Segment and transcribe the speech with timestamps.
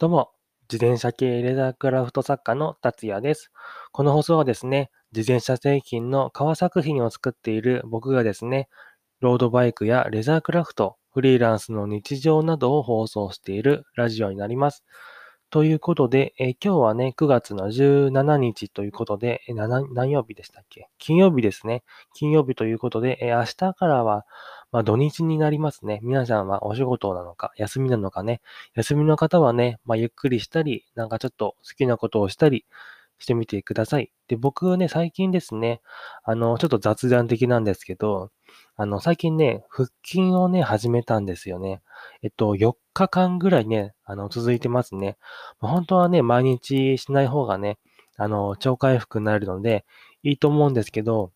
[0.00, 0.30] どうも、
[0.72, 3.50] 自転車系レザークラフト作家の達也です。
[3.90, 8.68] この放送はですね、自転車製品の革作品を作っている僕がですね、
[9.18, 14.84] ロードバイクやレザークラフト、フリーランスの日常などを放送しているラジオになります。
[15.50, 20.88] ということで、え今日はね、9月の17日ということで、え何曜日でしたっけ？
[20.98, 21.84] 金曜日ですね。
[22.12, 24.26] 金曜日ということで、え明日からは
[24.72, 26.00] まあ土日になりますね。
[26.02, 28.42] 皆さんはお仕事なのか、休みなのかね。
[28.74, 32.66] 休みの方はね、まあゆっくりしたり、なんかちょっと好きなことをしたり
[33.18, 34.12] してみてください。
[34.28, 35.80] で、僕ね、最近ですね、
[36.24, 38.30] あの、ちょっと雑談的なんですけど、
[38.76, 41.82] あの、最近ね、腹筋をね、始めたんですよね。
[42.22, 45.16] えっと、4日間ぐらいね、あの、続いてますね。
[45.60, 47.78] 本当はね、毎日しない方がね、
[48.16, 49.84] あの、超回復になるので、
[50.22, 51.32] いいと思うんですけど、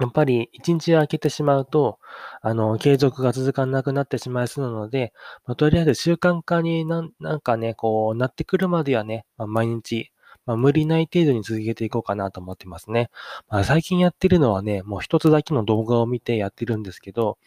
[0.00, 1.98] やっぱり1日空けてしまうと、
[2.42, 5.12] あの、継続が続かなくなってしまいそうなので、
[5.46, 10.11] まあ、とりあえず習慣化になんなんかね、こう、なってくるまではね、まあ、毎日、
[10.46, 13.10] まあ、無理ない程度に続けていこうかなと思ってますね。
[13.48, 17.38] まあ、最近やってるのはね、もう一つだけの動画を見てやってるんですけど、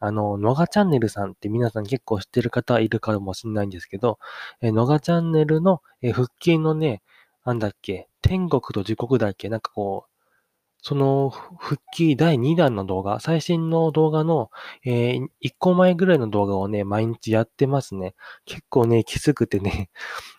[0.00, 4.18] あの、のがチャンネルさんって皆さん結構知ってる方いるかもしれないんですけど、
[4.62, 7.02] えのがチャンネルの、え腹筋のね、
[7.44, 10.10] なんだっけ、天国と地獄だっけ、なんかこう、
[10.82, 14.50] その復帰第2弾の動画、最新の動画の、
[14.84, 18.14] えー、1個前ぐらいの動画をね、毎日やってますね。
[18.46, 19.90] 結構ね、きつくてね、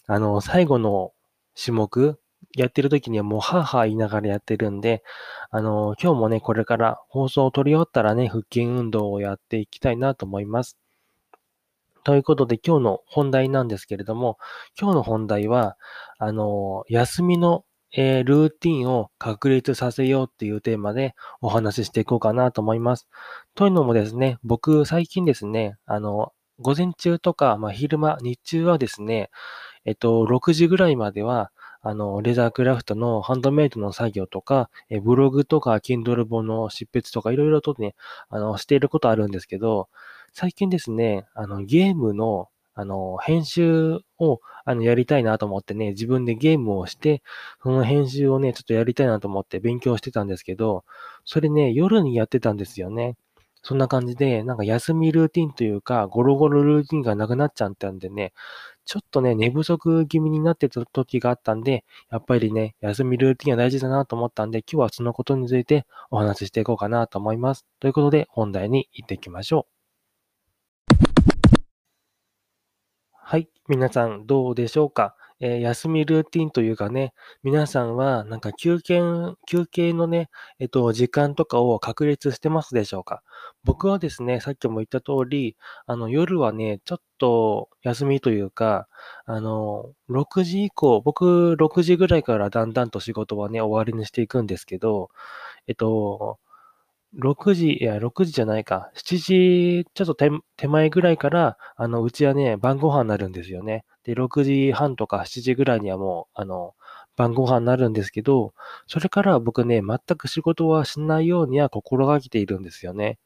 [0.07, 1.13] あの、最後の
[1.55, 2.19] 種目、
[2.55, 5.03] やってる時にはもうハーハー言いながらやってるんで、
[5.51, 10.77] あの、今日もね、これから放送を取り終わったらね、腹筋運動をやっていきたいなと思います。
[12.03, 14.37] ということで今日の本題なんですけれども、
[14.79, 15.77] 今日の本題は、
[16.17, 17.63] あの、休みの
[17.93, 23.07] えー、ルーティンを確立させようっていうテーマでお話ししていこうかなと思います。
[23.53, 29.29] というのもですね、僕最近ですね、あの、午前中とか、まあ、昼間、日中はですね、
[29.85, 31.51] えっと、6時ぐらいまでは、
[31.81, 37.95] あの、レザークラフトのハンドメイドの作業とか、えブログとか、Kindle 本の執筆とか、いろいろとね、
[38.29, 39.89] あの、していることあるんですけど、
[40.33, 47.21] 最近ですね、あの、ゲームのあの、編集を、あの、やりたいなと思ってね、自分でゲームをして、
[47.61, 50.85] その編集をね、ちょっとやりたいなと思って勉強してたんですけど、
[51.25, 53.17] それね、夜にやってたんですよね。
[53.61, 58.33] そんな感じで、なんか休みルーティンというか、ゴロゴロルーティンがなくなっちゃったんでね、
[58.91, 67.65] ちょっとね、寝不足気味になってた時があったんで、やっぱりね、休みルーティンは大事だなと思ったんで、今日はそのことについてお話ししていこうかなと思います。
[67.79, 69.81] ということで、本題に行っていきましょう。
[73.13, 73.47] はい。
[73.69, 77.13] 皆さんどうでしょうか、えー、休みルーティンというかね、
[77.43, 79.01] 皆さんはなんか休憩、
[79.47, 80.29] 休憩のね、
[80.59, 83.23] えっと、時間とかを確立してますでしょうか？
[83.63, 85.57] 僕はですね、さっきも言った通り、
[85.87, 88.87] あの、夜はね、ちょっと休みというか、
[89.25, 95.09] あの、6時以降、僕6時ぐらいからだんだんと仕事はね、終わりにしていくんですけど、
[95.67, 96.39] えっと、
[97.15, 98.91] 6時、いや、6時じゃないか。
[98.95, 100.15] 7時、ちょっと
[100.57, 103.85] 手前ぐらいから、あの、うちはね、晩ご飯になるんですよね。
[104.03, 106.73] で、6時半とか7時ぐらいにはもう、あの、
[107.15, 108.53] 晩ご飯になるんですけど、
[108.87, 113.19] それから僕ね、全く仕事はしないようには心がけているんですよね。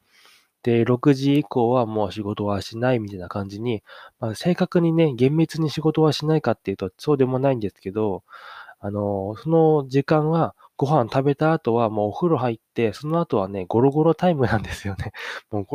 [0.64, 3.84] で、6時以降はもう仕事はしないみたいな感じに、
[4.20, 8.24] まあ、正確にね、厳密に仕事はしないかっていうと、そうでもないんですけど、
[8.80, 15.14] あの、その時間は、ご飯食べた後はもうお風呂入って、その後はね、ゴロゴロタイムなんですよね。
[15.52, 15.68] もう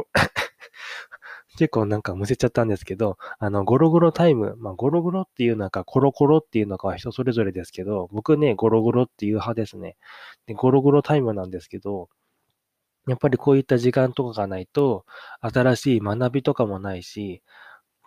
[1.58, 9.96] 結構なんかむせちゃったんですけど、あの、ゴロゴロタイム、まあ、ゴロゴロっていうのか、コロコロっていうのかは人それぞれですけど、僕ね、ゴロゴロっていう派ですね。
[10.46, 12.08] で、ゴロゴロタイムなんですけど、
[13.08, 15.04] やっぱりこういった時間とかがないと、
[15.40, 17.42] 新しい学びとかもないし、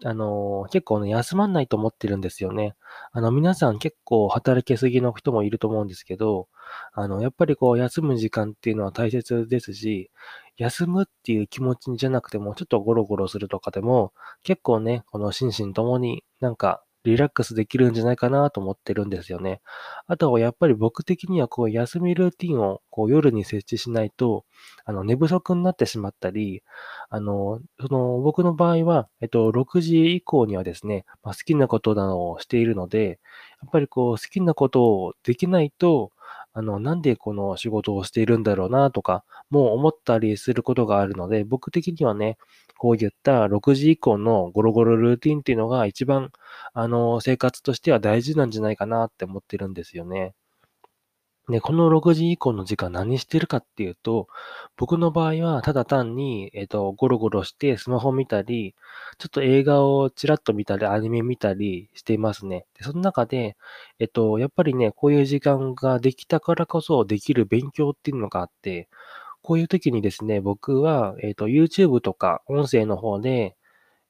[0.06, 2.76] あの、結構ね、休まんないと思ってるんですよね。
[3.12, 6.48] あの、皆さん結構働きすぎの人もいると思うんですけど、
[6.94, 10.12] あの、やっぱりこう、休む時間っていうのは大切ですし、
[10.58, 19.62] 休むっていう気持ちじゃなくても、ちょっとゴロゴロするとかでも、結構ね、この心身ともになんかリラックスできるんじゃないかなと思ってるんですよね。
[20.08, 24.46] あとはやっぱり僕的にはこう休みルーティンをこう夜に設置しないと、
[24.86, 26.64] あの寝不足になってしまったり、
[27.10, 33.20] あの、その僕の場合は、えっと、6時以降にはですね、まあ、好きなことなどをしているので、
[33.62, 36.12] やっぱりこう好きなことをできないと、
[36.54, 42.38] あの、なんでこの仕事をしているんだろうなとか、もう思ったりすることがあるので、僕的にはね、
[42.78, 46.32] こういった6時以降のゴロゴロルーティンっていうのが一番、
[46.74, 50.34] あの、生活としては大事なんじゃないかなって思ってるんですよね。
[51.50, 54.28] で、この6時以降の時間何してるかっていうと、
[54.78, 58.76] 僕の場合はただ単に、えっと、ゴロゴロしてスマホ見たり、
[59.18, 62.66] ちょっと映画をちらっと見たり、アニメ見たりしていますね。
[62.78, 63.58] で、その中で、
[64.00, 68.90] えっと、やっぱりね、こういう時間ができたからこそできる勉強っていうのがあって、
[69.42, 73.56] こういう時にですね、僕は、えっと、YouTube とか音声の方で、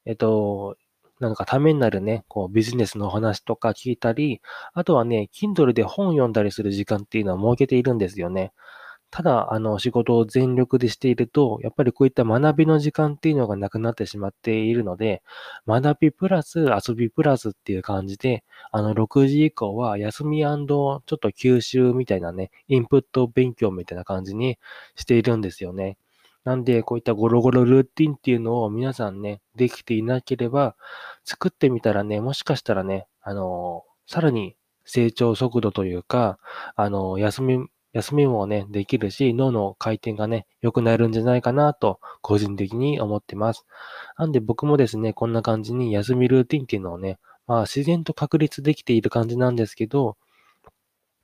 [0.06, 0.76] えっと、
[1.20, 4.40] なんかためになるね、こうビジネスの話とか聞いたり、
[4.74, 8.52] あとはね、Kindle で本読んだりする時間っていうのは設けているんですよね。
[9.14, 15.22] ただ、あの、仕事を全力でしていると、やっぱりこういった学びの時間っていうのがなくなってしまっているので、
[15.68, 24.58] 学びプラス遊びプラスっていう感じで、あの、6時以降は休みちょっと吸収みたいなね、インプット勉強みたいな感じに
[24.96, 25.96] しているんですよね。
[26.42, 30.74] なんで、こういったゴロゴロルーティンっていうのを皆さんね、できていなければ、
[31.22, 36.40] 作ってみたらね、もしかしたらね、あの、さらに成長速度というか、
[36.74, 43.64] あの、休み、休みもね、できるし、脳の回転がね、良くなるんじゃないかなと、個人的に思ってます。
[44.18, 50.16] なんで僕もですね、こんな感じに休みルーティンっていうのをね、まあ自然と確立できている感じなんですけど、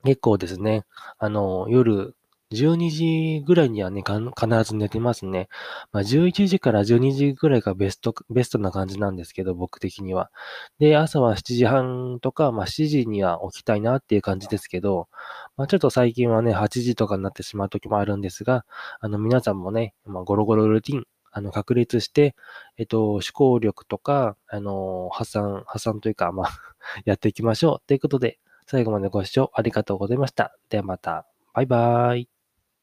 [0.05, 0.85] 結構ですね、
[1.19, 2.15] あの、夜
[2.51, 5.47] 12時ぐらいにはね、必ず寝てますね。
[5.91, 10.31] まあ、11時から12時ぐらいがベストベストな感じなんですけど、僕的には。
[10.79, 15.07] で、朝は7時半とか、まあ、7時には起きたいなっていう感じですけど、
[15.55, 18.65] まあ、ちょっと最近はね、8時とかになってしまう時もあるんですが、
[18.99, 22.35] あの、皆さんもね、まあ、ゴロゴロルーティン、あの、確立して、
[22.77, 26.49] えっと、思考力とか、あの、発散、発散というか、まあ
[27.05, 27.87] やっていきましょう。
[27.87, 30.55] ということで、最後までご視聴ありがとうございました。
[30.69, 31.25] ではまた。
[31.53, 32.40] バイバーイ。